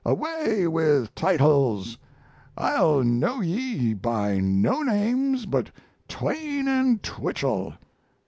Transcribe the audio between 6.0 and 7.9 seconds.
Twain and Twichell!"